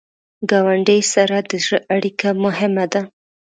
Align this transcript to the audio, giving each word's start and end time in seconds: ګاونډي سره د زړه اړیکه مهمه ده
ګاونډي 0.49 0.99
سره 1.13 1.37
د 1.49 1.51
زړه 1.65 1.79
اړیکه 1.95 2.27
مهمه 2.43 2.85
ده 2.93 3.01